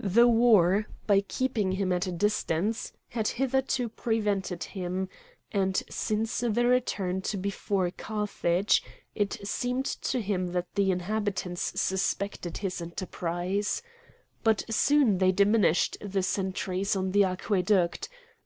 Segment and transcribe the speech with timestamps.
[0.00, 5.10] The war, by keeping him at a distance, had hitherto prevented him;
[5.52, 8.82] and since the return to before Carthage,
[9.14, 13.82] it seemed to him that the inhabitants suspected his enterprise.
[14.42, 18.08] But soon they diminished the sentries on the aqueduct.